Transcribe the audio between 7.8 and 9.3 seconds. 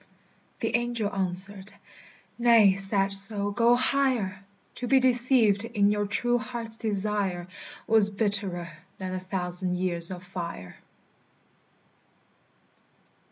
Was bitterer than a